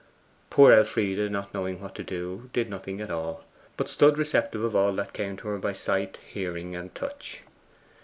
Poor 0.49 0.71
Elfride, 0.73 1.29
not 1.31 1.53
knowing 1.53 1.79
what 1.79 1.93
to 1.93 2.03
do, 2.03 2.49
did 2.53 2.67
nothing 2.71 2.99
at 3.01 3.11
all; 3.11 3.43
but 3.77 3.87
stood 3.87 4.17
receptive 4.17 4.63
of 4.63 4.75
all 4.75 4.93
that 4.93 5.13
came 5.13 5.37
to 5.37 5.47
her 5.49 5.59
by 5.59 5.73
sight, 5.73 6.17
hearing, 6.27 6.75
and 6.75 6.95
touch. 6.95 7.41